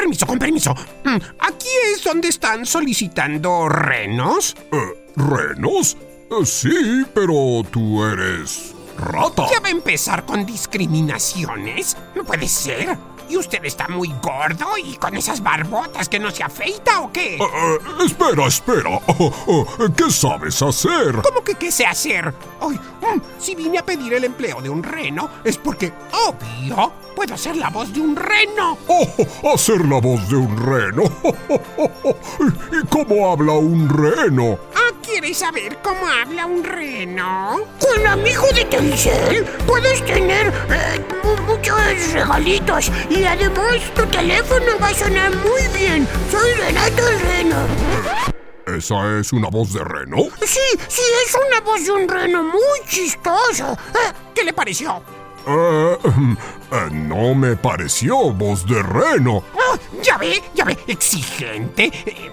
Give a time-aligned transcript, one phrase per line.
[0.00, 0.74] permiso, con permiso.
[1.04, 4.56] Mm, ¿Aquí es donde están solicitando renos?
[4.72, 5.96] Eh, ¿Renos?
[6.30, 8.74] Eh, sí, pero tú eres...
[8.96, 9.46] rata.
[9.52, 11.96] ¿Ya va a empezar con discriminaciones?
[12.14, 12.96] No puede ser.
[13.30, 17.36] ¿Y usted está muy gordo y con esas barbotas que no se afeita o qué?
[17.36, 19.00] Eh, eh, espera, espera.
[19.20, 19.66] Oh, oh,
[19.96, 21.20] ¿Qué sabes hacer?
[21.22, 22.34] ¿Cómo que qué sé hacer?
[22.60, 25.92] Ay, mm, si vine a pedir el empleo de un reno es porque,
[26.26, 28.78] obvio, puedo hacer la voz de un reno.
[28.88, 31.02] Oh, hacer la voz de un reno.
[32.72, 34.58] ¿Y cómo habla un reno?
[35.02, 37.60] ¿Quieres saber cómo habla un reno?
[37.78, 44.88] Con amigo de Telcel puedes tener eh, mu- muchos regalitos y además tu teléfono va
[44.88, 46.06] a sonar muy bien.
[46.30, 47.56] Soy Renato el Reno.
[48.66, 50.28] ¿Esa es una voz de reno?
[50.42, 53.72] Sí, sí, es una voz de un reno muy chistosa.
[53.72, 55.02] Eh, ¿Qué le pareció?
[55.46, 55.98] Eh,
[56.72, 59.42] eh, no me pareció voz de reno.
[59.58, 62.30] Ah, ya ve, ya ve, exigente, eh,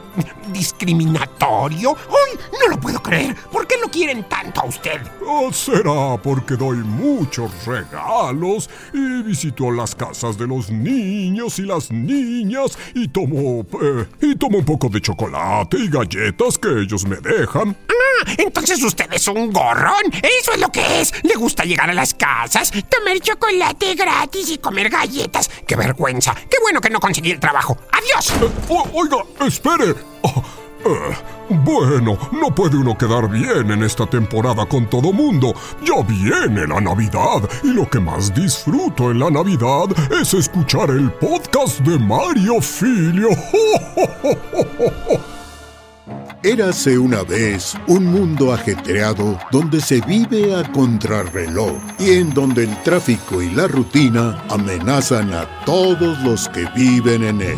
[0.52, 1.96] discriminatorio.
[2.10, 3.36] ¡Ay, no lo puedo creer!
[3.52, 5.02] ¿Por qué lo quieren tanto a usted?
[5.26, 11.92] Oh, será porque doy muchos regalos y visito las casas de los niños y las
[11.92, 17.18] niñas y tomo eh, y tomo un poco de chocolate y galletas que ellos me
[17.18, 17.76] dejan.
[17.90, 20.04] Ah, entonces usted es un gorrón.
[20.40, 21.14] Eso es lo que es.
[21.24, 25.50] Le gusta llegar a las casas, tomar chocolate gratis y comer galletas.
[25.68, 26.34] ¡Qué vergüenza!
[26.50, 27.78] ¡Qué bueno que no conseguí el trabajo!
[27.92, 28.32] ¡Adiós!
[28.42, 29.96] Eh, o- oiga, espere.
[30.24, 30.42] Ah,
[30.86, 31.16] eh,
[31.50, 35.54] bueno, no puede uno quedar bien en esta temporada con todo mundo.
[35.84, 41.12] Ya viene la Navidad y lo que más disfruto en la Navidad es escuchar el
[41.12, 43.30] podcast de Mario Filio.
[46.44, 52.84] Érase una vez un mundo ajetreado donde se vive a contrarreloj y en donde el
[52.84, 57.58] tráfico y la rutina amenazan a todos los que viven en él.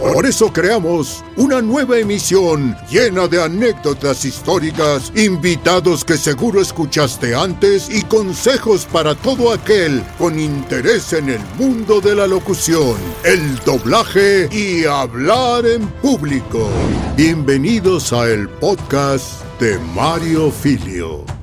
[0.00, 7.90] Por eso creamos una nueva emisión llena de anécdotas históricas, invitados que seguro escuchaste antes
[7.90, 14.48] y consejos para todo aquel con interés en el mundo de la locución, el doblaje
[14.50, 16.70] y hablar en público.
[17.14, 21.39] Bienvenidos a el podcast de Mario Filio.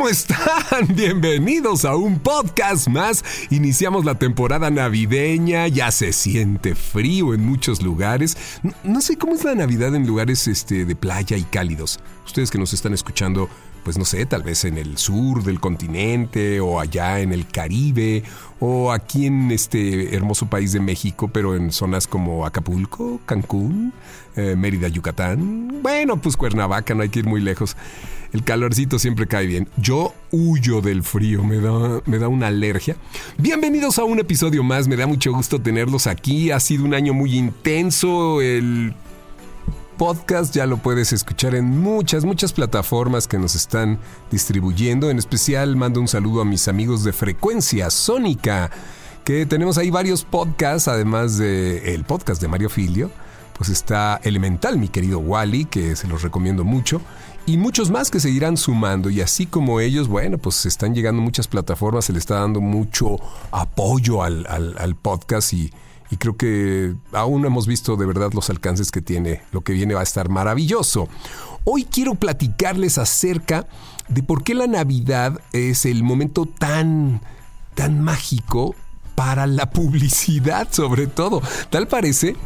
[0.00, 0.86] ¿Cómo están?
[0.94, 3.22] Bienvenidos a un podcast más.
[3.50, 8.34] Iniciamos la temporada navideña, ya se siente frío en muchos lugares.
[8.82, 12.00] No, sé cómo es la Navidad en lugares este, de playa y cálidos.
[12.24, 13.50] Ustedes que nos están escuchando,
[13.84, 18.22] pues no sé, tal vez en el sur del continente o allá en el Caribe
[18.58, 23.92] o aquí en este hermoso país de México, pero en zonas como Acapulco, Cancún,
[24.34, 25.82] eh, Mérida, Yucatán.
[25.82, 27.76] Bueno, pues Cuernavaca, no hay que ir muy lejos.
[28.32, 29.68] El calorcito siempre cae bien.
[29.76, 32.96] Yo huyo del frío, me da, me da una alergia.
[33.38, 36.52] Bienvenidos a un episodio más, me da mucho gusto tenerlos aquí.
[36.52, 38.40] Ha sido un año muy intenso.
[38.40, 38.94] El
[39.98, 43.98] podcast ya lo puedes escuchar en muchas, muchas plataformas que nos están
[44.30, 45.10] distribuyendo.
[45.10, 48.70] En especial mando un saludo a mis amigos de Frecuencia Sónica,
[49.24, 53.10] que tenemos ahí varios podcasts, además del el podcast de Mario Filio.
[53.60, 57.02] Pues está Elemental, mi querido Wally, que se los recomiendo mucho.
[57.44, 59.10] Y muchos más que seguirán sumando.
[59.10, 63.18] Y así como ellos, bueno, pues están llegando muchas plataformas, se le está dando mucho
[63.50, 65.70] apoyo al, al- podcast y,
[66.10, 69.42] y creo que aún no hemos visto de verdad los alcances que tiene.
[69.52, 71.10] Lo que viene va a estar maravilloso.
[71.64, 73.66] Hoy quiero platicarles acerca
[74.08, 77.20] de por qué la Navidad es el momento tan,
[77.74, 78.74] tan mágico
[79.14, 81.42] para la publicidad, sobre todo.
[81.68, 82.36] Tal parece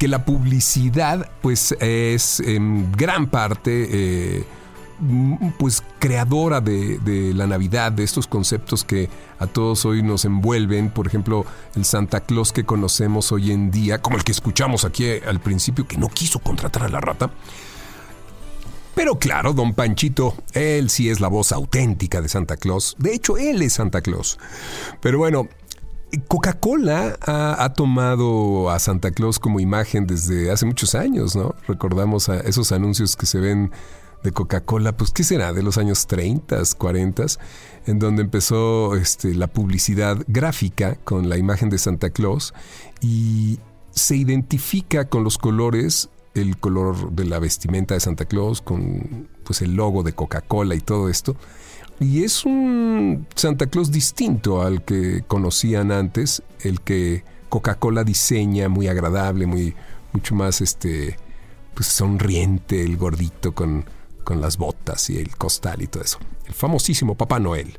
[0.00, 3.86] que la publicidad pues es en gran parte
[4.38, 4.44] eh,
[4.98, 10.24] m- pues creadora de, de la Navidad, de estos conceptos que a todos hoy nos
[10.24, 11.44] envuelven, por ejemplo,
[11.76, 15.86] el Santa Claus que conocemos hoy en día, como el que escuchamos aquí al principio,
[15.86, 17.30] que no quiso contratar a la rata.
[18.94, 22.96] Pero claro, don Panchito, él sí es la voz auténtica de Santa Claus.
[22.98, 24.38] De hecho, él es Santa Claus.
[25.00, 25.48] Pero bueno,
[26.26, 31.54] Coca-Cola ha, tomado a Santa Claus como imagen desde hace muchos años, ¿no?
[31.68, 33.70] Recordamos a esos anuncios que se ven
[34.22, 35.52] de Coca-Cola, pues ¿qué será?
[35.52, 37.26] De los años 30, 40,
[37.86, 42.52] en donde empezó este, la publicidad gráfica con la imagen de Santa Claus
[43.00, 43.58] y
[43.92, 49.62] se identifica con los colores, el color de la vestimenta de Santa Claus, con pues
[49.62, 51.36] el logo de Coca-Cola y todo esto.
[52.00, 58.88] Y es un Santa Claus distinto al que conocían antes, el que Coca-Cola diseña, muy
[58.88, 59.74] agradable, muy,
[60.12, 61.18] mucho más este,
[61.74, 63.84] pues sonriente, el gordito con,
[64.24, 66.18] con las botas y el costal y todo eso.
[66.54, 67.78] famosísimo Papá Noel.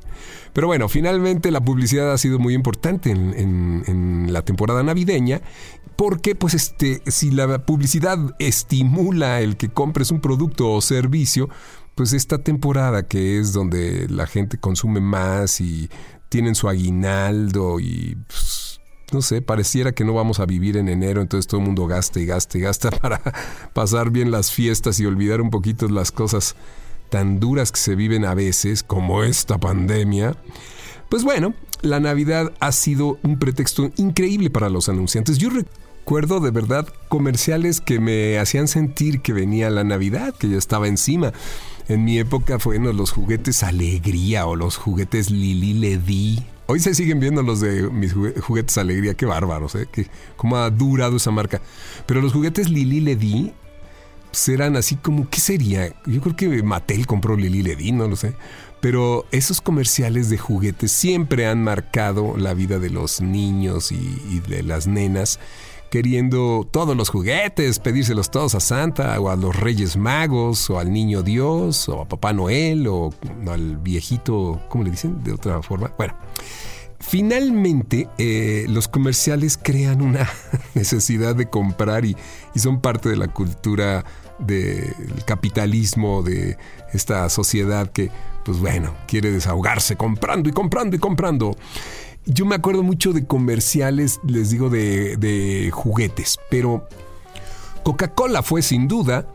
[0.54, 5.42] Pero bueno, finalmente la publicidad ha sido muy importante en, la temporada navideña
[5.96, 11.50] porque pues este, si la publicidad estimula el que compres un producto o servicio,
[12.02, 15.88] pues esta temporada que es donde la gente consume más y
[16.30, 18.82] tienen su aguinaldo y pues,
[19.12, 22.20] no sé, pareciera que no vamos a vivir en enero, entonces todo el mundo gasta
[22.20, 23.22] y gasta y gasta para
[23.74, 26.56] pasar bien las fiestas y olvidar un poquito las cosas
[27.12, 30.36] tan duras que se viven a veces, como esta pandemia,
[31.08, 31.54] pues bueno,
[31.84, 35.38] la Navidad ha sido un pretexto increíble para los anunciantes.
[35.38, 40.58] Yo recuerdo de verdad comerciales que me hacían sentir que venía la Navidad, que ya
[40.58, 41.32] estaba encima.
[41.88, 46.46] En mi época fueron los juguetes Alegría o los juguetes Lili Ledi.
[46.68, 49.88] Hoy se siguen viendo los de mis juguetes Alegría, qué bárbaros, ¿eh?
[50.38, 51.62] Cómo ha durado esa marca.
[52.06, 53.54] Pero los juguetes Lili Ledi
[54.32, 55.94] serán así como, ¿qué sería?
[56.06, 58.34] Yo creo que Mattel compró Lili Ledi, no lo sé.
[58.80, 64.64] Pero esos comerciales de juguetes siempre han marcado la vida de los niños y, de
[64.64, 65.40] las nenas,
[65.92, 70.92] queriendo todos los juguetes, pedírselos todos a Santa o a los Reyes Magos o al
[70.92, 73.14] Niño Dios o a Papá Noel o
[73.48, 75.22] al viejito, ¿cómo le dicen?
[75.24, 75.94] De otra forma.
[75.98, 76.16] Bueno.
[77.00, 80.30] Finalmente, eh, los comerciales crean una
[80.76, 82.16] necesidad de comprar y,
[82.54, 84.06] y, son parte de la cultura
[84.38, 84.94] del
[85.26, 86.58] capitalismo, de
[86.94, 88.12] esta sociedad que,
[88.46, 91.58] pues bueno, quiere desahogarse comprando y comprando y comprando.
[92.26, 96.88] Yo me acuerdo mucho de comerciales, les digo, de, juguetes, pero
[97.84, 99.26] Coca-Cola fue sin duda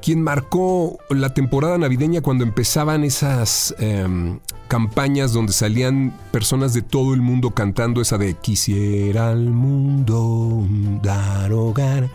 [0.00, 4.38] quien marcó la temporada navideña cuando empezaban esas em,
[4.68, 10.64] campañas donde salían personas de todo el mundo cantando esa de Quisiera al mundo
[11.02, 12.08] dar hogar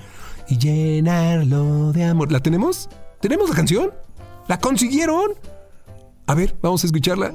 [0.48, 2.32] y llenarlo de amor.
[2.32, 2.90] ¿La tenemos?
[3.20, 3.92] ¿Tenemos la canción?
[4.48, 5.32] ¿La consiguieron?
[6.28, 7.34] A ver, vamos a escucharla.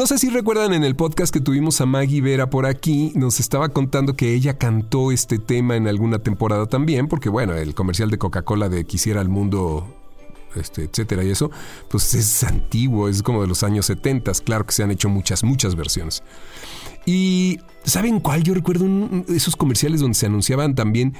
[0.00, 3.38] No sé si recuerdan en el podcast que tuvimos a Maggie Vera por aquí, nos
[3.38, 8.10] estaba contando que ella cantó este tema en alguna temporada también, porque bueno, el comercial
[8.10, 9.94] de Coca-Cola de Quisiera el mundo
[10.56, 11.50] este, etcétera, y eso,
[11.90, 15.44] pues es antiguo, es como de los años 70, claro que se han hecho muchas,
[15.44, 16.22] muchas versiones.
[17.04, 18.42] Y ¿saben cuál?
[18.42, 18.86] Yo recuerdo
[19.28, 21.14] esos comerciales donde se anunciaban también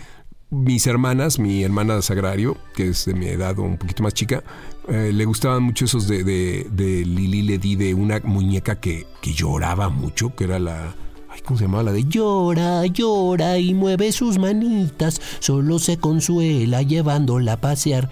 [0.51, 4.43] mis hermanas, mi hermana Sagrario, que es de mi edad o un poquito más chica,
[4.89, 9.89] eh, le gustaban mucho esos de, de, de Lili de una muñeca que, que lloraba
[9.89, 10.95] mucho, que era la...
[11.29, 11.85] Ay, ¿Cómo se llamaba?
[11.85, 18.11] La de llora, llora y mueve sus manitas, solo se consuela llevándola a pasear.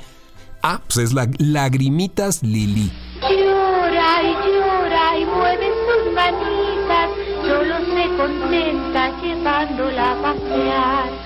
[0.63, 2.93] Ah, pues es la Lagrimitas Lili.
[3.21, 7.11] Llora y llora y mueve sus manitas,
[7.43, 11.18] solo se contenta llevándola a pasear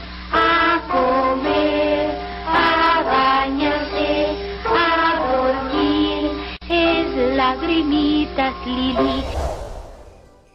[7.83, 9.25] lagrimitas Lili.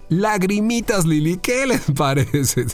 [0.10, 2.66] Lagrimitas Lili, ¿qué les parece?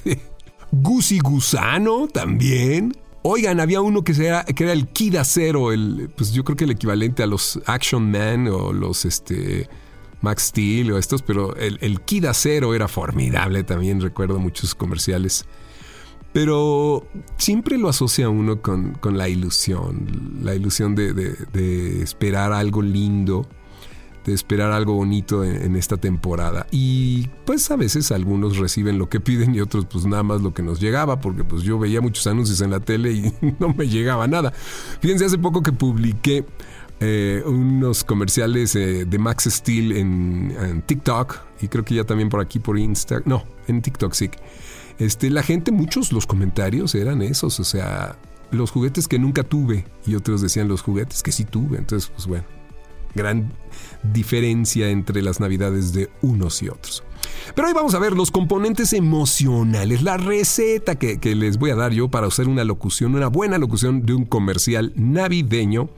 [0.71, 2.95] Gusi Gusano también.
[3.23, 7.23] Oigan, había uno que era, el Kid Acero, el, pues yo creo que el equivalente
[7.23, 9.69] a los Action Man o los este,
[10.21, 15.45] Max Steel o estos, pero el, el Kid Acero era formidable también, recuerdo muchos comerciales.
[16.33, 17.05] Pero
[17.37, 23.47] siempre lo asocia uno con, la ilusión, la ilusión de, esperar algo lindo,
[24.25, 26.67] de esperar algo bonito en, esta temporada.
[26.71, 30.53] Y pues a veces algunos reciben lo que piden y otros pues nada más lo
[30.53, 33.87] que nos llegaba, porque pues yo veía muchos anuncios en la tele y no me
[33.87, 34.51] llegaba nada.
[35.01, 36.45] Fíjense, hace poco que publiqué
[36.99, 42.29] eh, unos comerciales eh, de Max Steel en, en, TikTok y creo que ya también
[42.29, 44.29] por aquí por Instagram, no, en TikTok sí.
[44.99, 48.17] Este, la gente, muchos los comentarios eran esos, o sea,
[48.51, 51.77] los juguetes que nunca tuve y otros decían los juguetes que sí tuve.
[51.77, 52.45] Entonces, pues bueno,
[53.15, 53.51] gran
[54.03, 57.03] diferencia entre las navidades de unos y otros.
[57.55, 61.91] Pero hoy vamos a ver los componentes emocionales, la receta que, les voy a dar
[61.91, 65.89] yo para hacer una locución, una buena locución de un comercial navideño.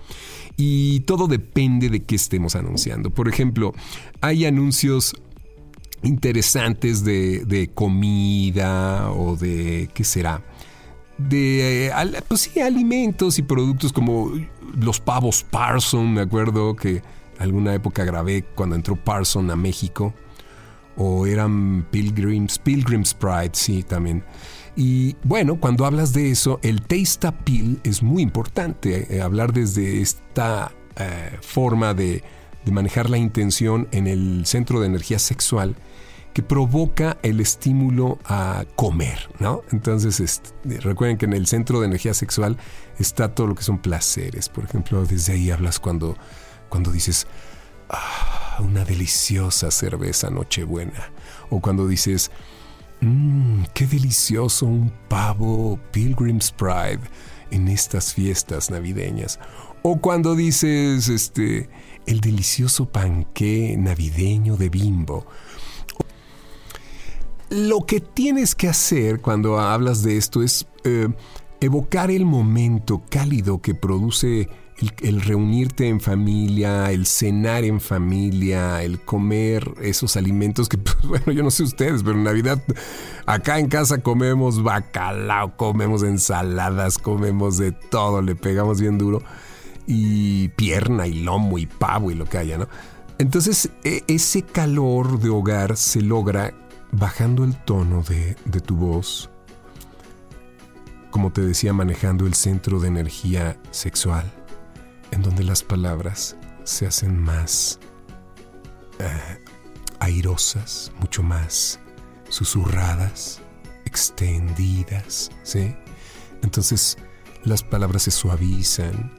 [0.57, 3.09] Y todo depende de qué estemos anunciando.
[3.09, 3.73] Por ejemplo,
[4.21, 5.15] hay anuncios
[6.01, 10.43] interesantes de, comida o de, ¿qué será?
[11.17, 11.91] De,
[12.27, 14.31] pues sí, alimentos y productos como
[14.79, 17.01] los pavos Parson, me acuerdo que
[17.39, 20.13] alguna época grabé cuando entró Parson a México.
[20.97, 24.23] O eran Pilgrims, Pilgrims Pride, sí, también.
[24.75, 29.15] Y bueno, cuando hablas de eso, el taste appeal es muy importante.
[29.15, 32.23] Eh, hablar desde esta eh, forma de,
[32.71, 35.75] manejar la intención en el centro de energía sexual
[36.33, 39.61] que provoca el estímulo a comer, ¿no?
[39.71, 42.57] Entonces, este, recuerden que en el centro de energía sexual
[42.97, 44.49] está todo lo que son placeres.
[44.49, 46.17] Por ejemplo, desde ahí hablas cuando,
[46.69, 47.27] cuando dices,
[47.89, 51.11] ah, una deliciosa cerveza Nochebuena.
[51.49, 52.31] O cuando dices,
[53.01, 57.01] mmm, qué delicioso un pavo Pilgrim's Pride
[57.51, 59.39] en estas fiestas navideñas.
[59.83, 61.69] O cuando dices, este,
[62.05, 65.25] el delicioso panqué navideño de bimbo
[67.49, 71.07] lo que tienes que hacer cuando hablas de esto es eh,
[71.61, 74.49] evocar el momento cálido que produce
[75.01, 81.31] el, reunirte en familia, el cenar en familia, el comer esos alimentos que, pues, bueno,
[81.31, 82.61] yo no sé ustedes, pero en Navidad
[83.25, 89.21] acá en casa comemos bacalao, comemos ensaladas, comemos de todo, le pegamos bien duro,
[89.87, 92.67] y pierna y lomo y pavo y lo que haya, ¿no?
[93.17, 96.53] Entonces, e, ese calor de hogar se logra
[96.91, 99.29] bajando el tono de, tu voz,
[101.11, 104.31] como te decía, manejando el centro de energía sexual,
[105.11, 107.79] en donde las palabras se hacen más
[108.99, 109.43] eh,
[109.99, 111.79] airosas, mucho más
[112.29, 113.41] susurradas,
[113.85, 115.75] extendidas, ¿sí?
[116.41, 116.97] Entonces
[117.43, 119.11] las palabras se suavizan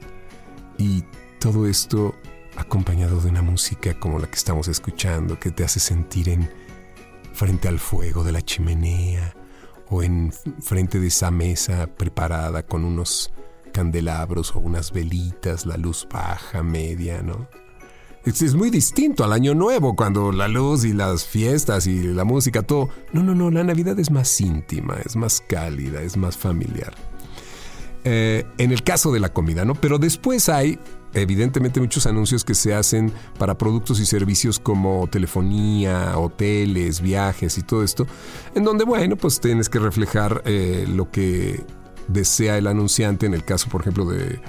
[0.77, 1.03] y
[1.39, 2.15] todo esto
[2.57, 6.49] acompañado de una música como la que estamos escuchando, que te hace sentir en
[7.33, 9.35] frente al fuego de la chimenea
[9.89, 13.31] o en frente de esa mesa preparada con unos
[13.77, 17.47] candelabros o unas velitas, la luz baja, media, ¿no?
[18.25, 22.63] Es, muy distinto al año nuevo, cuando la luz y las fiestas y la música,
[22.63, 22.89] todo.
[23.13, 26.95] No, no, no, la Navidad es más íntima, es más cálida, es más familiar.
[28.03, 29.75] Eh, en el caso de la comida, ¿no?
[29.75, 30.79] Pero después hay
[31.13, 37.61] evidentemente muchos anuncios que se hacen para productos y servicios como telefonía, hoteles, viajes y
[37.61, 38.07] todo esto,
[38.55, 41.63] en donde, bueno, pues tienes que reflejar eh, lo que
[42.07, 44.39] desea el anunciante, en el caso, por ejemplo, de,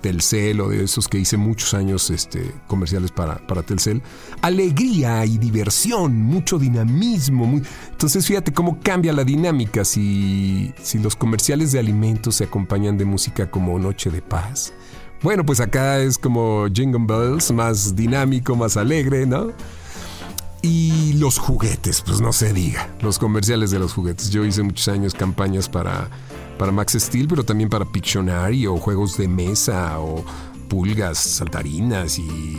[0.00, 4.02] Telcel o de esos que hice muchos años este, comerciales para, para Telcel.
[4.42, 7.60] Alegría y diversión, mucho dinamismo.
[7.90, 13.04] Entonces fíjate cómo cambia la dinámica si, si los comerciales de alimentos se acompañan de
[13.04, 14.72] música como Noche de Paz
[15.22, 19.48] bueno, pues acá es como Jingle Bells, más dinámico, más alegre, ¿no?
[20.62, 24.30] Y los juguetes, pues no se diga, los comerciales de los juguetes.
[24.30, 26.08] Yo hice muchos años campañas para,
[26.58, 30.24] para Max Steel, pero también para Pictionary o juegos de mesa o
[30.68, 32.58] pulgas, saltarinas y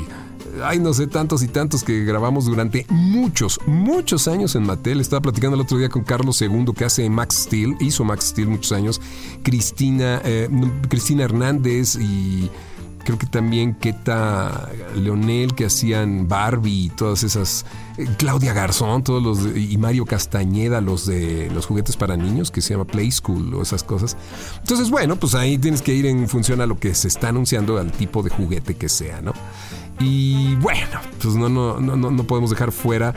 [0.63, 4.99] ay, no sé, tantos y tantos que grabamos durante muchos, muchos años en Mattel.
[4.99, 8.47] Estaba platicando el otro día con Carlos II, que hace Max Steel, hizo Max Steel
[8.47, 9.01] muchos años,
[9.43, 10.49] Cristina, eh,
[10.89, 12.49] Cristina Hernández y
[13.09, 17.65] creo que también Keta Leonel que hacían Barbie y todas esas
[17.97, 22.61] eh, Claudia Garzón todos los y Mario Castañeda los de los juguetes para niños que
[22.61, 24.15] se llama Play School o esas cosas.
[24.59, 27.79] Entonces bueno pues ahí tienes que ir en función a lo que se está anunciando
[27.79, 29.33] al tipo de juguete que sea no
[29.99, 33.13] y bueno, pues no, no, no, no podemos dejar fuera,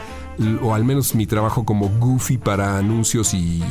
[0.62, 3.62] o al menos mi trabajo como Goofy para anuncios y,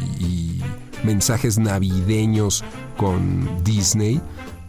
[1.03, 2.63] mensajes navideños
[2.95, 4.21] con Disney,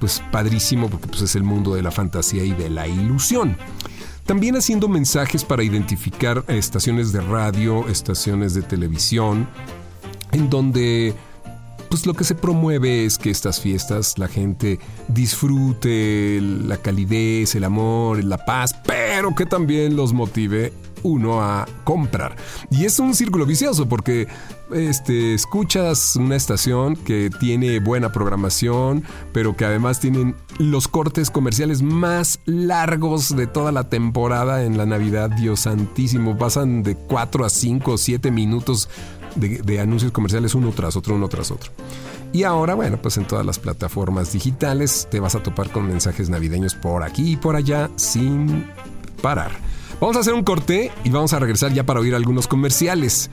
[0.03, 3.57] pues padrísimo porque pues es el mundo de la fantasía y de la ilusión.
[4.27, 9.47] También haciendo mensajes para identificar estaciones de radio, estaciones de televisión,
[10.33, 11.15] en donde
[11.93, 17.65] pues lo que se promueve es que estas fiestas la gente disfrute la calidez, el
[17.65, 20.73] amor, la paz, pero que también los motive
[21.03, 22.35] uno a comprar.
[22.71, 24.27] Y es un círculo vicioso porque
[24.73, 31.83] este, escuchas una estación que tiene buena programación, pero que además tienen los cortes comerciales
[31.83, 37.51] más largos de toda la temporada en la Navidad, Dios santísimo, pasan de 4 a
[37.51, 38.89] 5 o 7 minutos
[39.35, 41.71] de, anuncios comerciales uno tras otro, uno tras otro.
[42.33, 46.31] Y ahora, bueno, pues en todas las plataformas digitales te vas a topar con mensajes
[46.31, 48.67] navideños por aquí y por allá sin
[49.21, 49.53] parar.
[50.01, 53.31] Vamos a hacer un corte y vamos a regresar ya para oír algunos comerciales.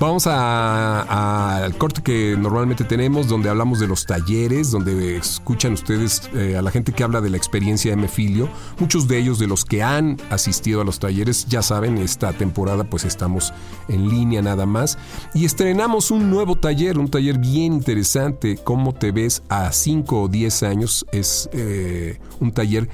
[0.00, 6.56] Vamos al corte que normalmente tenemos, donde hablamos de los talleres, donde escuchan ustedes eh,
[6.56, 8.48] a la gente que habla de la experiencia de Mefilio.
[8.78, 12.84] Muchos de ellos, de los que han asistido a los talleres, ya saben, esta temporada
[12.84, 13.52] pues estamos
[13.88, 14.96] en línea nada más.
[15.34, 20.28] Y estrenamos un nuevo taller, un taller bien interesante, cómo te ves a 5 o
[20.28, 21.04] 10 años.
[21.12, 22.88] Es eh, un taller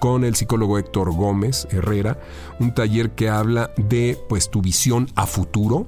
[0.00, 2.18] con el psicólogo Héctor Gómez Herrera,
[2.60, 5.86] un taller que habla de pues tu visión a futuro.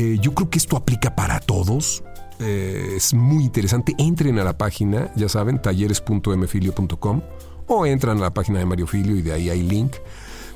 [0.00, 2.02] Eh, yo creo que esto aplica para todos.
[2.38, 3.94] Eh, es muy interesante.
[3.98, 7.20] Entren a la página, ya saben, talleres.mfilio.com
[7.66, 9.96] o entran a la página de Mario Filio y de ahí hay link.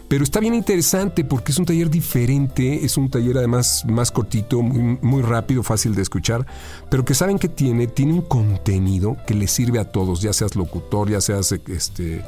[0.09, 4.63] Pero está bien interesante porque es un taller diferente, es un taller además más cortito,
[4.63, 6.47] muy, muy, rápido, fácil de escuchar,
[6.91, 10.57] pero que saben que tiene, tiene un contenido que le sirve a todos, ya seas
[10.57, 12.25] locutor, ya seas este,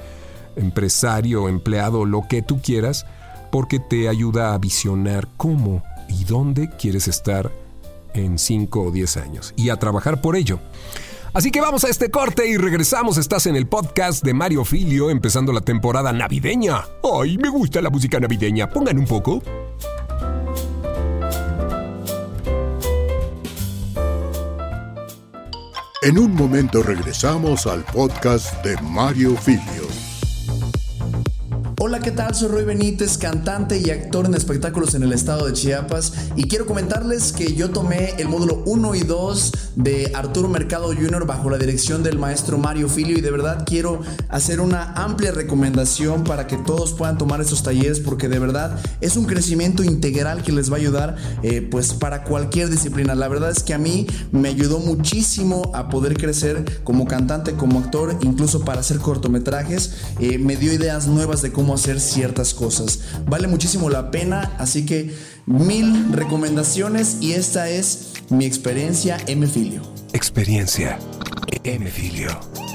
[0.56, 3.06] empresario, empleado, lo que tú quieras,
[3.50, 7.50] porque te ayuda a visionar cómo y dónde quieres estar
[8.14, 10.58] en 5 o 10 años y a trabajar por ello.
[11.32, 13.18] Así que vamos a este corte y regresamos.
[13.18, 16.84] Estás en el podcast de Mario Filio, empezando la temporada navideña.
[17.02, 18.70] ¡Ay, me gusta la música navideña!
[18.70, 19.42] Pongan un poco.
[26.02, 30.05] En un momento regresamos al podcast de Mario Filio.
[31.88, 32.34] Hola, ¿qué tal?
[32.34, 36.66] Soy Roy Benítez, cantante y actor en espectáculos en el estado de Chiapas y quiero
[36.66, 41.26] comentarles que yo tomé el módulo 1 y 2 de Arturo Mercado Jr.
[41.28, 46.24] bajo la dirección del maestro Mario Filio y de verdad quiero hacer una amplia recomendación
[46.24, 50.50] para que todos puedan tomar estos talleres porque de verdad es un crecimiento integral que
[50.50, 51.14] les va a ayudar
[51.44, 53.14] eh, pues para cualquier disciplina.
[53.14, 57.78] La verdad es que a mí me ayudó muchísimo a poder crecer como cantante, como
[57.78, 59.92] actor, incluso para hacer cortometrajes.
[60.18, 63.00] Eh, me dio ideas nuevas de cómo hacer ciertas cosas.
[63.26, 65.14] Vale muchísimo la pena, así que
[65.46, 69.82] mil recomendaciones y esta es mi experiencia M-Filio.
[70.12, 70.98] Experiencia
[71.64, 72.65] M-Filio.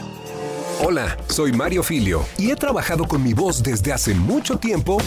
[0.83, 4.97] Hola, soy Mario Filio y he trabajado con mi voz desde hace mucho tiempo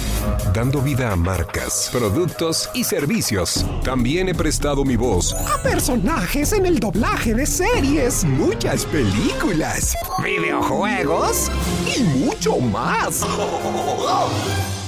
[0.52, 3.66] dando vida a marcas, productos y servicios.
[3.82, 11.50] También he prestado mi voz a personajes en el doblaje de series, muchas películas, videojuegos
[11.96, 13.24] y mucho más.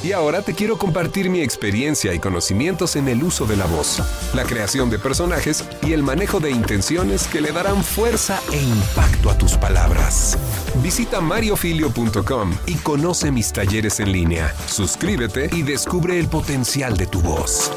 [0.02, 4.00] Y ahora te quiero compartir mi experiencia y conocimientos en el uso de la voz,
[4.34, 9.30] la creación de personajes y el manejo de intenciones que le darán fuerza e impacto
[9.30, 10.38] a tus palabras.
[10.82, 14.54] Visita mariofilio.com y conoce mis talleres en línea.
[14.66, 17.72] Suscríbete y descubre el potencial de tu voz.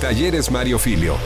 [0.00, 1.16] Talleres Mario Filio.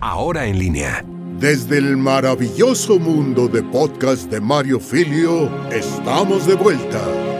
[0.00, 1.04] Ahora en línea.
[1.38, 7.31] Desde el maravilloso mundo de podcast de Mario Filio, estamos de vuelta.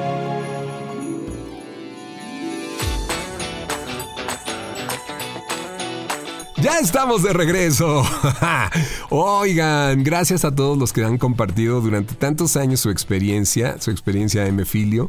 [6.62, 8.04] Ya estamos de regreso.
[9.10, 14.44] Oigan, gracias a todos los que han compartido durante tantos años su experiencia, su experiencia
[14.44, 15.08] de Mefilio.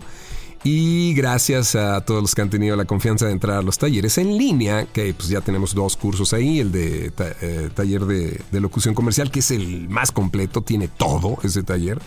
[0.63, 4.17] Y gracias a todos los que han tenido la confianza de entrar a los talleres
[4.17, 8.59] en línea, que pues ya tenemos dos cursos ahí, el de eh, taller de, de
[8.59, 11.99] locución comercial, que es el más completo, tiene todo ese taller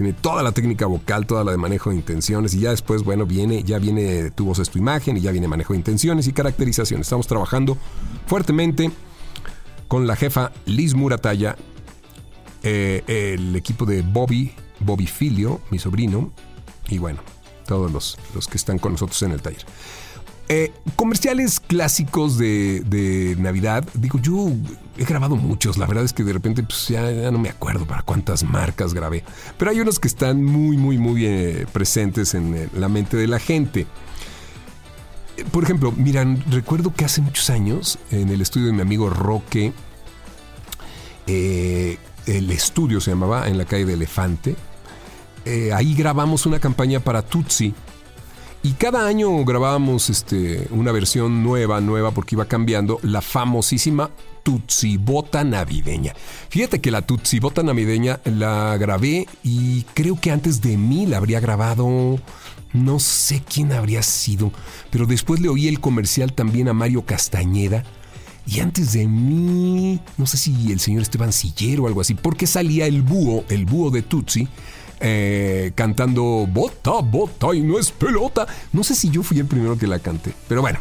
[0.00, 3.26] tiene toda la técnica vocal, toda la de manejo de intenciones y ya después, bueno,
[3.26, 6.32] viene, ya viene tu voz es tu imagen y ya viene manejo de intenciones y
[6.32, 7.02] caracterización.
[7.02, 7.76] Estamos trabajando
[8.26, 8.90] fuertemente
[9.88, 11.54] con la jefa Liz Murataya,
[12.62, 13.02] eh,
[13.36, 16.32] el equipo de Bobby, Bobby Filio, mi sobrino,
[16.88, 17.20] y bueno,
[17.66, 19.66] todos los, los que están con nosotros en el taller.
[20.52, 23.84] Eh, comerciales clásicos de, Navidad.
[23.94, 24.50] Digo, yo
[24.98, 25.78] he grabado muchos.
[25.78, 29.22] La verdad es que de repente pues, ya, no me acuerdo para cuántas marcas grabé.
[29.56, 33.28] Pero hay unos que están muy, muy, muy eh, presentes en eh, la mente de
[33.28, 33.86] la gente.
[35.52, 39.72] Por ejemplo, miran, recuerdo que hace muchos años en el estudio de mi amigo Roque,
[41.28, 44.56] el estudio se llamaba en la calle de Elefante.
[45.72, 47.72] ahí grabamos una campaña para Tutsi
[48.62, 54.10] y cada año grabábamos este, una versión nueva, nueva, porque iba cambiando, la famosísima
[54.42, 56.14] Tutsibota navideña.
[56.50, 61.40] Fíjate que la Tutsibota navideña la grabé y creo que antes de mí la habría
[61.40, 62.18] grabado,
[62.72, 64.52] no sé quién habría sido,
[64.90, 67.84] pero después le oí el comercial también a Mario Castañeda.
[68.46, 72.46] Y antes de mí, no sé si el señor Esteban Sillero o algo así, porque
[72.46, 74.48] salía el búho, el búho de Tutsi,
[75.00, 78.46] eh, cantando Bota, bota y no es pelota.
[78.72, 80.78] No sé si yo fui el primero que la canté, pero bueno,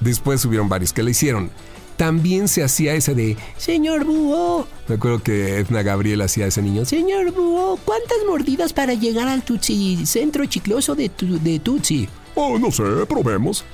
[0.00, 1.50] después hubieron varios que la hicieron.
[1.96, 4.66] También se hacía ese de Señor Búho.
[4.88, 6.86] Me acuerdo que Edna Gabriel hacía ese niño.
[6.86, 11.10] Señor Búho, ¿cuántas mordidas para llegar al Tutsi centro chicloso de,
[11.42, 12.08] de Tutsi?
[12.34, 13.64] Oh, no sé, probemos.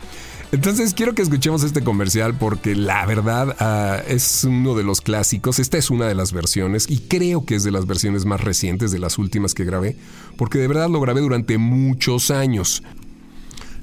[0.57, 5.59] Entonces quiero que escuchemos este comercial porque la verdad ah, es uno de los clásicos.
[5.59, 8.90] Esta es una de las versiones y creo que es de las versiones más recientes,
[8.90, 9.99] de las últimas que grabé,
[10.38, 12.83] porque de verdad lo grabé durante muchos años.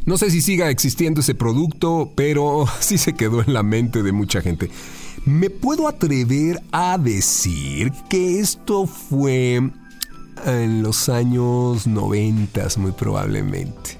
[0.07, 4.11] No sé si siga existiendo ese producto, pero sí se quedó en la mente de
[4.11, 4.71] mucha gente.
[5.25, 9.61] Me puedo atrever a decir que esto fue
[10.43, 13.99] en los años 90 muy probablemente.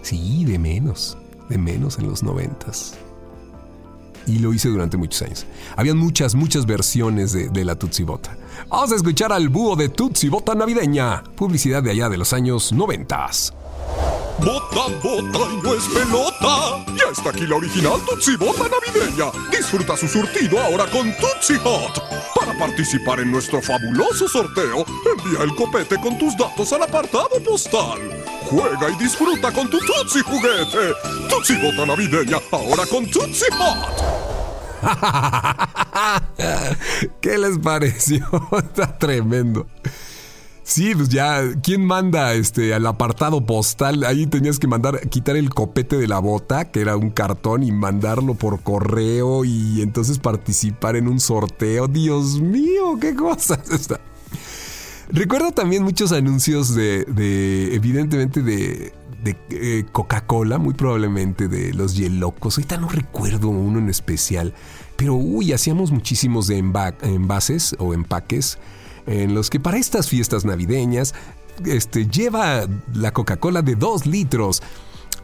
[0.00, 1.18] Sí, de menos,
[1.50, 2.66] de menos en los 90
[4.26, 5.46] y lo hice durante muchos años.
[5.76, 8.36] Habían muchas, muchas versiones de, de la Bota.
[8.68, 9.90] Vamos a escuchar al búho de
[10.30, 13.30] Bota navideña, publicidad de allá de los años 90.
[14.38, 16.84] Bota, bota y no es pelota.
[16.96, 19.30] Ya está aquí la original Tutsi Bota navideña.
[19.50, 22.00] Disfruta su surtido ahora con Tutsi Hot.
[22.60, 24.84] Participar en nuestro fabuloso sorteo,
[25.16, 27.98] envía el copete con tus datos al apartado postal.
[28.44, 30.92] Juega y disfruta con tu Tutsi juguete.
[31.30, 34.20] Tutsi Bota navideña ahora con Tutsi Hot.
[37.22, 38.28] ¿Qué les pareció?
[38.58, 39.66] Está tremendo.
[40.70, 44.04] Sí, pues ya, ¿quién manda este al apartado postal?
[44.04, 47.72] Ahí tenías que mandar, quitar el copete de la bota, que era un cartón, y
[47.72, 51.88] mandarlo por correo y entonces participar en un sorteo.
[51.88, 53.98] Dios mío, qué cosas está.
[55.08, 58.92] Recuerdo también muchos anuncios de, de evidentemente, de,
[59.24, 62.58] de eh, Coca-Cola, muy probablemente de los Yelocos.
[62.58, 64.54] Ahorita no recuerdo uno en especial,
[64.94, 68.56] pero uy, hacíamos muchísimos de envases o empaques
[69.10, 71.14] en los que para estas fiestas navideñas
[71.64, 74.62] este, lleva la Coca-Cola de 2 litros.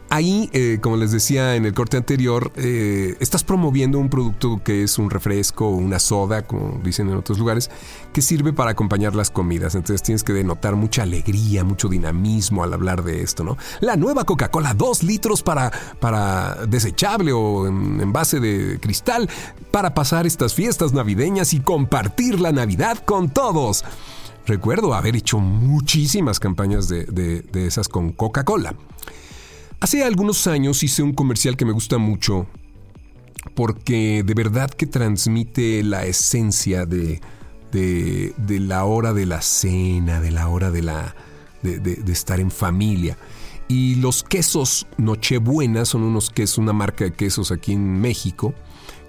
[0.09, 4.83] Ahí, eh, como les decía en el corte anterior, eh, estás promoviendo un producto que
[4.83, 7.69] es un refresco o una soda, como dicen en otros lugares,
[8.13, 9.75] que sirve para acompañar las comidas.
[9.75, 13.57] Entonces tienes que denotar mucha alegría, mucho dinamismo al hablar de esto, ¿no?
[13.81, 19.29] La nueva Coca-Cola 2 litros para, para desechable o en, en base de cristal
[19.71, 23.83] para pasar estas fiestas navideñas y compartir la Navidad con todos.
[24.45, 28.73] Recuerdo haber hecho muchísimas campañas de, de esas con Coca-Cola.
[29.79, 32.47] Hace algunos años hice un comercial que me gusta mucho
[33.53, 37.21] porque de verdad que transmite la esencia de,
[38.47, 41.15] la hora de la cena, de la hora de, la,
[41.61, 43.19] de, de, estar en familia.
[43.67, 48.55] Y los quesos Nochebuena son unos quesos, una marca de quesos aquí en México,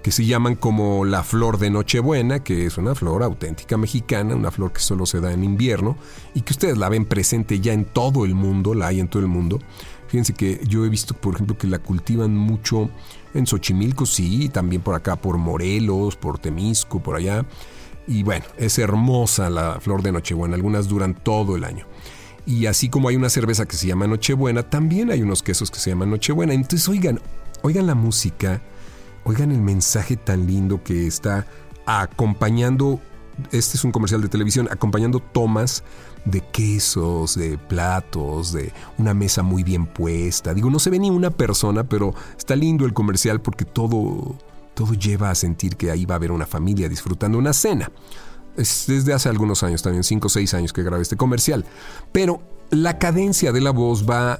[0.03, 4.51] que se llaman como la flor de Nochebuena, que es una flor auténtica mexicana, una
[4.51, 5.97] flor que solo se da en invierno
[6.33, 9.21] y que ustedes la ven presente ya en todo el mundo, la hay en todo
[9.21, 9.59] el mundo.
[10.09, 12.89] Fíjense que yo he visto, por ejemplo, que la cultivan mucho
[13.35, 17.45] en Xochimilco, sí, también por acá, por Morelos, por Temisco, por allá.
[18.07, 21.85] Y bueno, es hermosa la flor de Nochebuena, algunas duran todo el año.
[22.47, 25.77] Y así como hay una cerveza que se llama Nochebuena, también hay unos quesos que
[25.77, 26.53] se llaman Nochebuena.
[26.55, 27.19] Entonces, oigan,
[27.61, 28.63] oigan la música,
[29.25, 31.45] oigan el mensaje tan lindo que está
[31.85, 32.99] acompañando,
[33.51, 35.83] este es un comercial de televisión, acompañando tomas
[36.25, 40.53] de quesos, de platos, de una mesa muy bien puesta.
[40.53, 44.35] Digo, no se ve ni una persona, pero está lindo el comercial porque todo,
[44.73, 47.91] todo lleva a sentir que ahí va a haber una familia disfrutando una cena.
[48.57, 51.65] Es desde hace algunos años, también 5 o 6 años que grabé este comercial.
[52.11, 54.39] Pero la cadencia de la voz va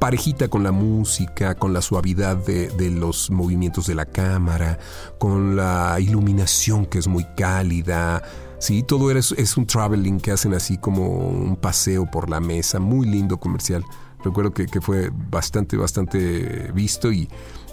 [0.00, 4.80] parejita con la música, con la suavidad de, de, los movimientos de la cámara,
[5.18, 8.22] con la iluminación que es muy cálida,
[8.60, 12.78] Sí, todo es, es un traveling que hacen así como un paseo por la mesa,
[12.78, 13.82] muy lindo comercial.
[14.22, 17.26] Recuerdo que, que fue bastante, bastante visto y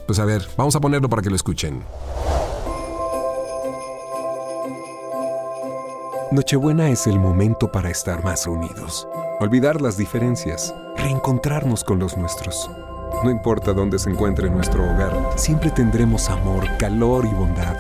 [0.08, 1.84] pues a ver, vamos a ponerlo para que lo escuchen.
[6.30, 9.08] Nochebuena es el momento para estar más unidos,
[9.40, 12.70] olvidar las diferencias, reencontrarnos con los nuestros.
[13.24, 17.78] No importa dónde se encuentre nuestro hogar, siempre tendremos amor, calor y bondad.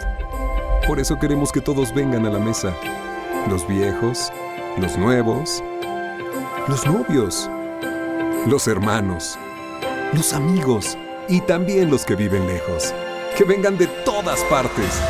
[0.88, 2.74] Por eso queremos que todos vengan a la mesa.
[3.50, 4.32] Los viejos,
[4.80, 5.62] los nuevos,
[6.70, 7.50] los novios,
[8.48, 9.38] los hermanos,
[10.14, 12.94] los amigos y también los que viven lejos.
[13.38, 15.02] Que vengan de todas partes.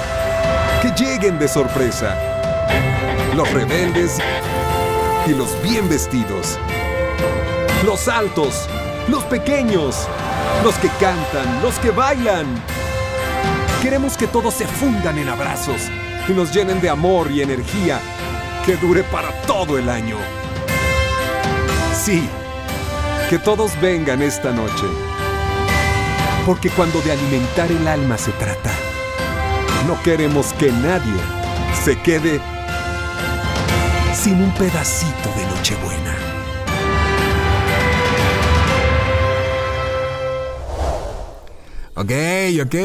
[0.82, 2.37] Que lleguen de sorpresa.
[3.38, 4.18] Los rebeldes
[5.28, 6.60] y los bien vestidos.
[7.86, 8.68] Los altos,
[9.08, 10.08] los pequeños,
[10.66, 12.48] los que cantan, los que bailan
[13.82, 15.84] Queremos que todos se fundan en abrazos
[16.28, 18.00] y nos llenen de amor y energía
[18.66, 20.18] que dure para todo el año.
[21.94, 22.28] Sí,
[23.30, 24.88] que todos vengan esta noche.
[26.44, 28.72] Porque cuando de alimentar el alma se trata,
[29.86, 31.22] no queremos que nadie
[31.86, 32.42] se quede
[34.32, 36.16] un pedacito de Nochebuena.
[41.96, 42.12] Ok,
[42.64, 42.76] ok.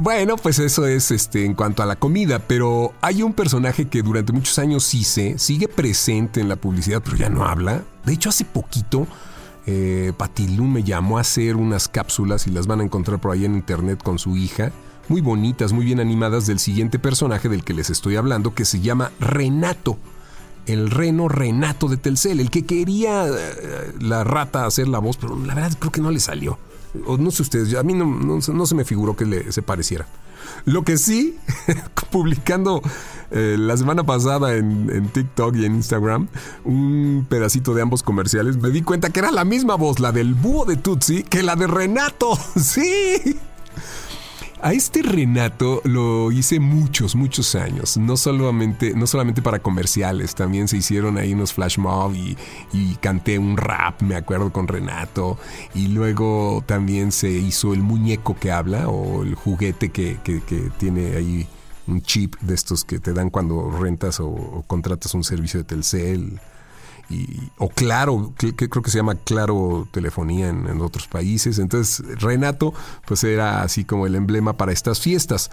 [0.00, 4.02] Bueno, pues eso es este, en cuanto a la comida, pero hay un personaje que
[4.02, 7.82] durante muchos años hice, sigue presente en la publicidad, pero ya no habla.
[8.04, 9.06] De hecho, hace poquito
[9.66, 13.44] eh, Patilú me llamó a hacer unas cápsulas y las van a encontrar por ahí
[13.44, 14.72] en internet con su hija,
[15.08, 18.80] muy bonitas, muy bien animadas del siguiente personaje del que les estoy hablando, que se
[18.80, 19.98] llama Renato.
[20.66, 25.38] el reno Renato de Telcel, el que quería eh, la rata hacer la voz, pero
[25.38, 26.58] la verdad creo que no le salió.
[27.06, 30.06] O no sé ustedes, a mí no, se me figuró que le, se pareciera.
[30.64, 31.38] Lo que sí,
[32.10, 32.82] publicando
[33.30, 36.28] eh, la semana pasada en, en, TikTok y en Instagram
[36.64, 40.34] un pedacito de ambos comerciales, me di cuenta que era la misma voz, la del
[40.34, 42.38] búho de Tutsi, que la de Renato.
[42.56, 43.38] Sí.
[44.60, 47.96] A este Renato lo hice muchos, muchos años.
[47.96, 52.36] No solamente, no solamente para comerciales, también se hicieron ahí unos flash mob y,
[53.00, 55.38] canté un rap, me acuerdo, con Renato.
[55.76, 60.70] Y luego también se hizo el muñeco que habla o el juguete que, que, que
[60.76, 61.46] tiene ahí
[61.86, 66.40] un chip de estos que te dan cuando rentas o contratas un servicio de Telcel
[67.58, 71.58] o Claro, que, creo que se llama Claro Telefonía en, otros países.
[71.58, 72.74] Entonces, Renato,
[73.06, 75.50] pues era así como el emblema para estas fiestas.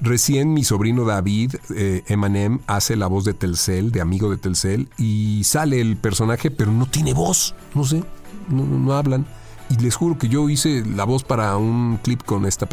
[0.00, 4.90] Recién mi sobrino David eh, Emanem hace la voz de Telcel, de amigo de Telcel,
[4.98, 8.04] y sale el personaje, pero no tiene voz, no sé,
[8.48, 9.26] no, hablan.
[9.70, 12.68] Y les juro que yo hice la voz para un clip con esta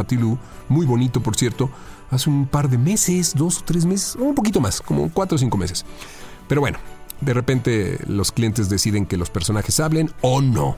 [0.68, 1.70] muy bonito por cierto,
[2.12, 5.40] hace un par de meses, dos o tres meses, un poquito más, como cuatro o
[5.40, 5.86] cinco meses.
[6.48, 6.78] Pero bueno,
[7.24, 10.78] de repente los clientes deciden que los personajes hablen o no.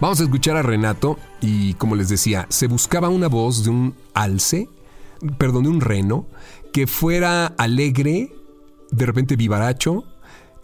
[0.00, 3.94] Vamos a escuchar a Renato y como les decía, se buscaba una voz de un
[4.14, 4.68] alce,
[5.38, 6.26] perdón, de un reno,
[6.72, 8.32] que fuera alegre,
[8.90, 10.04] de repente vivaracho.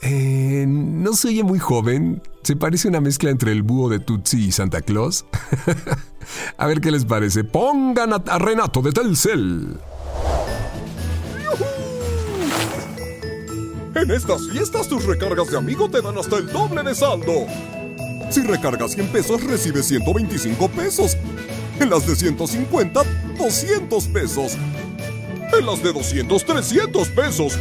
[0.01, 4.47] Eh, no se oye muy joven, se parece una mezcla entre el búho de Tutsi
[4.47, 5.25] y Santa Claus.
[6.57, 7.45] a ver qué les parece.
[7.45, 9.79] Pongan a, a Renato de Telcel.
[14.01, 17.49] En estas fiestas tus recargas de amigo te dan hasta el doble de saldo.
[18.31, 21.17] Si recargas 100 pesos recibes 125 pesos.
[21.81, 23.03] En las de 150,
[23.37, 24.57] 200 pesos.
[25.53, 27.59] En las de 200, 300 pesos.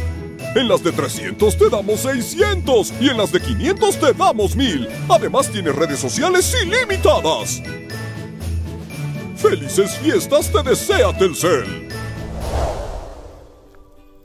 [0.54, 4.88] En las de 300 te damos 600 y en las de 500 te damos 1000.
[5.08, 7.60] Además tienes redes sociales ilimitadas.
[9.36, 11.87] ¡Felices fiestas te desea Telcel!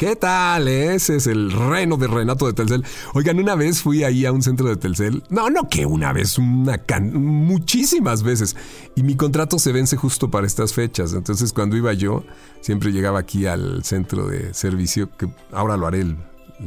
[0.04, 0.68] ¿Qué tal?
[0.68, 2.84] Ese es el reno de Renato de Telcel.
[3.14, 5.24] Oigan, una vez fui ahí a un centro de Telcel.
[5.30, 8.54] No, no que una vez, una can muchísimas veces.
[8.98, 11.14] Y mi contrato se vence justo para estas fechas.
[11.14, 12.26] Entonces, cuando iba yo,
[12.60, 16.18] siempre llegaba aquí al centro de servicio, que ahora lo haré el,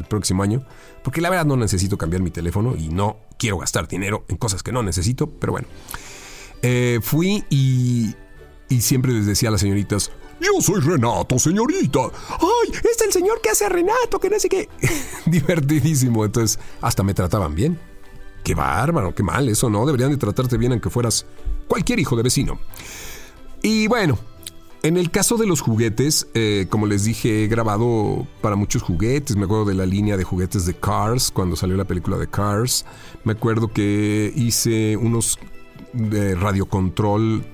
[0.08, 0.64] próximo año.
[1.04, 4.62] Porque la verdad no necesito cambiar mi teléfono y no quiero gastar dinero en cosas
[4.62, 5.28] que no necesito.
[5.28, 5.68] Pero bueno,
[6.62, 8.14] eh, fui y,
[8.70, 12.00] y siempre les decía a las señoritas, yo soy Renato, señorita.
[12.30, 12.72] ¡Ay!
[12.72, 14.68] Es el señor que hace a Renato, que no sé qué.
[15.26, 16.24] Divertidísimo.
[16.24, 17.78] Entonces, hasta me trataban bien.
[18.44, 19.84] Qué bárbaro, qué mal, eso no.
[19.86, 21.26] Deberían de tratarte bien aunque fueras
[21.66, 22.60] cualquier hijo de vecino.
[23.62, 24.18] Y bueno,
[24.82, 29.36] en el caso de los juguetes, eh, como les dije, he grabado para muchos juguetes.
[29.36, 32.86] Me acuerdo de la línea de juguetes de Cars, cuando salió la película de Cars.
[33.24, 35.40] Me acuerdo que hice unos
[35.92, 37.44] de radiocontrol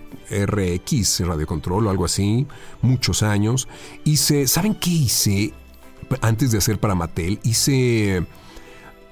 [0.46, 2.46] RX, Radio Control o algo así,
[2.80, 3.68] muchos años.
[4.04, 5.52] Hice, ¿saben qué hice?
[6.20, 8.26] Antes de hacer para Mattel, hice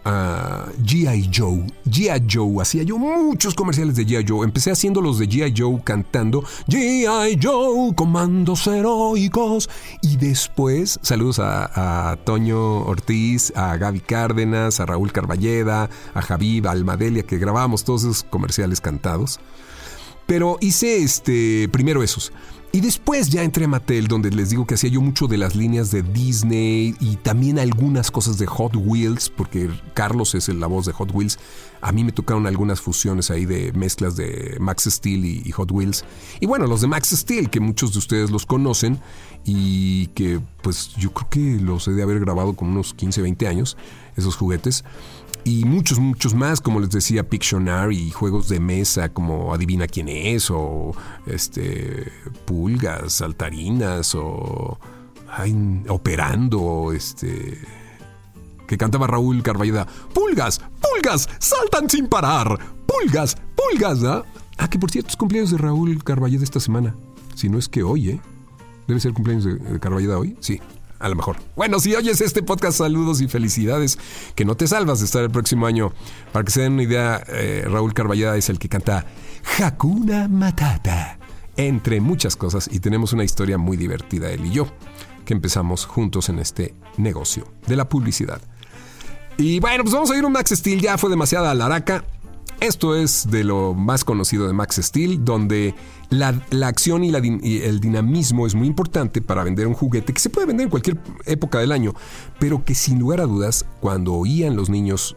[0.04, 1.30] uh, G.I.
[1.32, 1.66] Joe.
[1.86, 2.26] G.I.
[2.30, 4.24] Joe, hacía yo muchos comerciales de G.I.
[4.26, 4.44] Joe.
[4.44, 5.54] Empecé haciendo los de G.I.
[5.56, 7.38] Joe cantando G.I.
[7.42, 9.68] Joe, comandos heroicos.
[10.02, 16.72] Y después, saludos a, Toño Ortiz, a Gaby Cárdenas, a Raúl Carballeda, a Javid, a
[16.72, 19.40] Almadelia, que grabábamos todos esos comerciales cantados.
[20.30, 22.32] Pero hice este primero esos.
[22.70, 25.56] Y después ya entré a Mattel, donde les digo que hacía yo mucho de las
[25.56, 30.86] líneas de Disney y también algunas cosas de Hot Wheels, porque Carlos es la voz
[30.86, 31.40] de Hot Wheels.
[31.80, 35.72] A mí me tocaron algunas fusiones ahí de mezclas de Max Steel y, y Hot
[35.72, 36.04] Wheels.
[36.38, 39.00] Y bueno, los de Max Steel, que muchos de ustedes los conocen
[39.44, 43.48] y que pues yo creo que los he de haber grabado con unos 15, 20
[43.48, 43.76] años,
[44.16, 44.84] esos juguetes
[45.44, 50.08] y muchos, muchos más, como les decía, Pictionary y juegos de mesa como Adivina quién
[50.08, 50.92] es, o
[51.26, 52.10] este
[52.44, 54.78] Pulgas, Saltarinas, o
[55.28, 57.58] ay, Operando, este
[58.66, 59.86] que cantaba Raúl Carballeda.
[60.14, 62.56] Pulgas, pulgas, saltan sin parar.
[62.86, 64.24] Pulgas, pulgas, ¿ah?
[64.58, 66.94] Ah, que por cierto es cumpleaños de Raúl Carballeda esta semana.
[67.34, 68.20] Si no es que hoy, ¿eh?
[68.86, 70.36] ¿Debe ser cumpleaños de, Carballeda hoy?
[70.40, 70.60] Sí,
[71.00, 71.38] a lo mejor.
[71.56, 73.98] Bueno, si oyes este podcast, saludos y felicidades.
[74.34, 75.92] Que no te salvas de estar el próximo año.
[76.32, 79.06] Para que se den una idea, eh, Raúl Carballeda es el que canta
[79.58, 81.18] Hakuna Matata,
[81.56, 82.68] entre muchas cosas.
[82.70, 84.68] Y tenemos una historia muy divertida, él y yo,
[85.24, 88.40] que empezamos juntos en este negocio de la publicidad.
[89.38, 90.82] Y bueno, pues vamos a ir un Max Steel.
[90.82, 92.04] Ya fue demasiada laraca.
[92.60, 95.74] Esto es de lo más conocido de Max Steel, donde
[96.10, 100.20] la, la acción y, la el dinamismo es muy importante para vender un juguete que
[100.20, 101.94] se puede vender en cualquier época del año,
[102.38, 105.16] pero que sin lugar a dudas, cuando oían los niños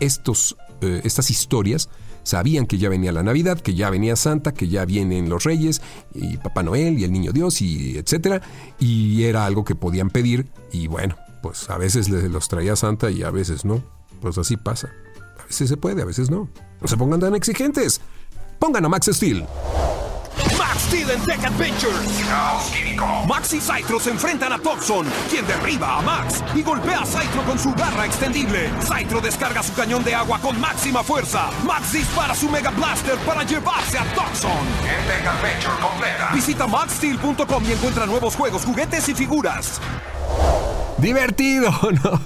[0.00, 1.88] estos, eh, estas historias,
[2.24, 5.80] sabían que ya venía la Navidad, que ya venía Santa, que ya vienen los Reyes
[6.14, 8.42] y Papá Noel y el Niño Dios y etcétera,
[8.78, 13.10] y era algo que podían pedir y bueno, pues a veces les los traía Santa
[13.10, 13.82] y a veces no,
[14.20, 14.90] pues así pasa.
[15.42, 16.48] A veces se puede, a veces no.
[16.80, 18.00] No se pongan tan exigentes.
[18.58, 19.46] Pongan a Max Steel.
[20.58, 22.22] Max Steel en Tech Adventures.
[23.26, 27.42] Max y Cytro se enfrentan a Toxon, quien derriba a Max y golpea a Cytro
[27.44, 28.70] con su garra extendible.
[28.80, 31.50] Cytro descarga su cañón de agua con máxima fuerza.
[31.66, 34.50] Max dispara su Mega Blaster para llevarse a Toxon.
[34.50, 36.30] En Tech Adventure completa.
[36.32, 39.80] Visita maxsteel.com y encuentra nuevos juegos, juguetes y figuras.
[41.02, 41.70] Divertido,
[42.04, 42.20] ¿no?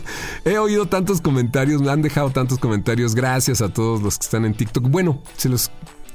[0.44, 3.14] He oído tantos comentarios, me han dejado tantos comentarios.
[3.14, 4.88] Gracias a todos los que están en TikTok.
[4.88, 5.70] Bueno, se los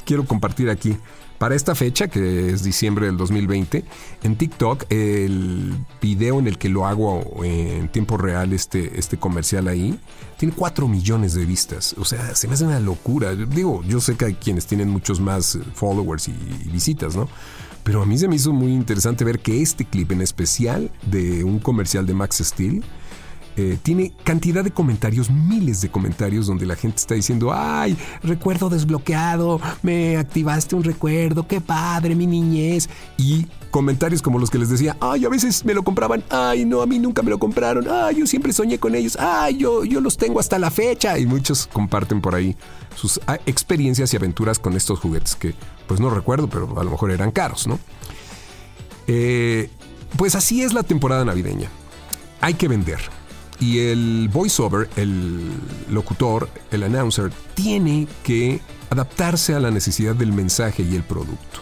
[0.06, 0.96] quiero compartir aquí.
[1.40, 3.84] Para esta fecha, que es diciembre del 2020,
[4.22, 9.68] en TikTok, el video en el que lo hago en tiempo real, este, este comercial
[9.68, 10.00] ahí,
[10.38, 11.96] tiene 4 millones de vistas.
[11.98, 13.34] O sea, se me hace una locura.
[13.34, 17.28] Digo, yo sé que hay quienes tienen muchos más followers y, y visitas, ¿no?
[17.84, 21.44] Pero a mí se me hizo muy interesante ver que este clip en especial de
[21.44, 22.84] un comercial de Max Steel
[23.58, 28.70] eh, tiene cantidad de comentarios, miles de comentarios donde la gente está diciendo, ay, recuerdo
[28.70, 32.90] desbloqueado, me activaste un recuerdo, qué padre, mi niñez.
[33.18, 36.82] Y comentarios como los que les decía, ay, a veces me lo compraban, ay, no,
[36.82, 40.00] a mí nunca me lo compraron, ay, yo siempre soñé con ellos, ay, yo, yo
[40.00, 41.20] los tengo hasta la fecha.
[41.20, 42.56] Y muchos comparten por ahí
[42.96, 45.56] sus ah, experiencias y aventuras con estos juguetes que,
[45.92, 47.78] pues no recuerdo, pero a lo mejor eran caros, ¿no?
[49.08, 49.70] Eh,
[50.16, 51.68] pues así es la temporada navideña.
[52.40, 53.02] Hay que vender.
[53.60, 55.52] Y el voiceover, el
[55.90, 61.60] locutor, el announcer, tiene que adaptarse a la necesidad del mensaje y el producto.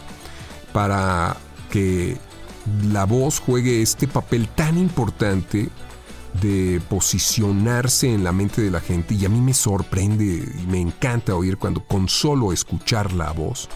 [0.72, 1.36] Para
[1.72, 2.16] que
[2.92, 5.70] la voz juegue este papel tan importante
[6.40, 9.14] de posicionarse en la mente de la gente.
[9.14, 13.68] Y a mí me sorprende y me encanta oír cuando con solo escuchar la voz,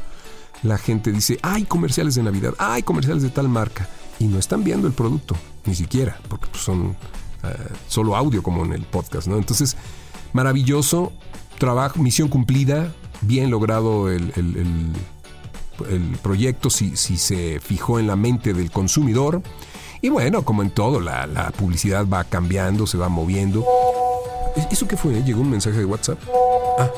[0.64, 3.88] la gente dice, hay comerciales de Navidad, hay comerciales de tal marca.
[4.18, 6.96] Y no están viendo el producto, ni siquiera, porque pues, son
[7.44, 7.48] eh,
[7.88, 9.37] solo audio como en el podcast, ¿no?
[9.37, 9.77] Entonces,
[10.33, 11.12] maravilloso
[11.59, 14.92] trabajo, misión cumplida, bien logrado el, el- el-
[16.22, 19.42] proyecto si, si se fijó en la mente del consumidor.
[20.00, 23.64] Y bueno, como en todo, la, la publicidad va cambiando, se va moviendo.
[24.57, 25.22] ¿E- ¿Eso qué fue?
[25.24, 26.18] ¿Llegó un mensaje de WhatsApp?
[26.79, 26.88] Ah,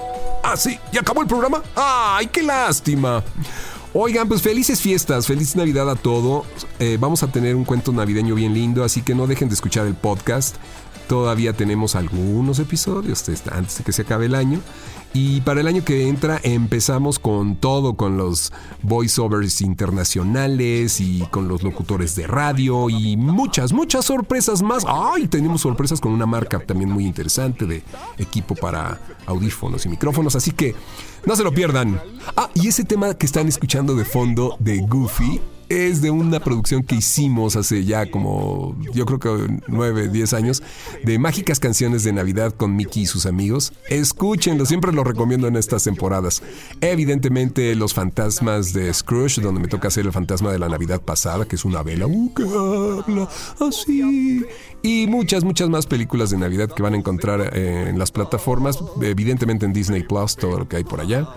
[0.53, 1.63] ah, sí, ¿ya acabó el programa?
[1.75, 3.23] ¡Ay, qué lástima!
[3.93, 6.47] Oigan, pues felices fiestas, feliz Navidad a todos.
[6.79, 9.87] Eh, vamos a tener un cuento navideño bien lindo, así que no dejen de escuchar
[9.87, 10.57] el podcast.
[11.09, 14.61] Todavía tenemos algunos episodios este, antes de que se acabe el año.
[15.13, 21.49] Y para el año que entra empezamos con todo, con los voiceovers internacionales y con
[21.49, 24.85] los locutores de radio y muchas, muchas sorpresas más.
[24.87, 25.27] ¡Ay!
[25.29, 27.83] Tenemos sorpresas con una marca también muy interesante de
[28.19, 30.75] equipo para audífonos y micrófonos, así que
[31.25, 31.99] no se lo pierdan.
[32.37, 36.83] Ah, y ese tema que están escuchando de fondo de Goofy es de una producción
[36.83, 40.63] que hicimos hace ya como, yo creo que 9, 10 años,
[41.05, 43.73] de mágicas canciones de Navidad con Mickey y sus amigos.
[43.89, 46.43] Escúchenlo, siempre lo recomiendo en estas temporadas.
[46.81, 51.47] Evidentemente, Los Fantasmas de Scrooge, donde me toca hacer el fantasma de la Navidad pasada,
[51.47, 53.29] que es una vela uh, habla
[53.61, 54.45] así.
[54.83, 58.79] Y muchas, muchas más películas de Navidad que van a encontrar eh, en las plataformas,
[59.03, 61.29] evidentemente en Disney Plus, todo lo que hay por allá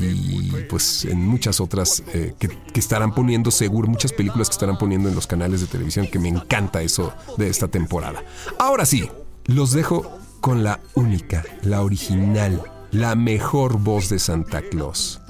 [0.00, 4.78] y pues en muchas otras eh, que, que estarán poniendo seguro, muchas películas que estarán
[4.78, 8.22] poniendo en los canales de televisión, que me encanta eso de esta temporada.
[8.58, 9.08] Ahora sí,
[9.46, 15.20] los dejo con la única, la original, la mejor voz de Santa Claus.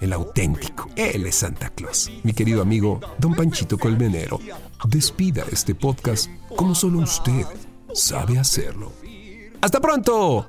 [0.00, 2.10] El auténtico, él es Santa Claus.
[2.24, 4.40] Mi querido amigo Don Panchito Colmenero,
[4.86, 7.46] despida este podcast como solo usted
[7.94, 8.92] sabe hacerlo.
[9.60, 10.48] ¡Hasta pronto!